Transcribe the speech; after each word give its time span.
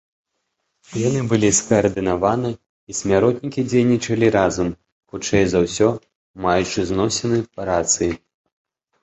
Яны 1.07 1.19
былі 1.33 1.49
скаардынаваны 1.57 2.51
і 2.93 2.97
смяротнікі 2.99 3.61
дзейнічалі 3.69 4.27
разам, 4.37 4.73
хутчэй 5.13 5.43
за 5.51 5.59
ўсё, 5.67 5.89
маючы 6.49 6.79
зносіны 6.95 7.37
па 7.55 7.61
рацыі. 7.73 8.11